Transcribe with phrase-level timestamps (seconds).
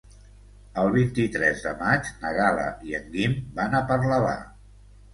[0.83, 4.37] El vint-i-tres de maig na Gal·la i en Guim van a Parlavà.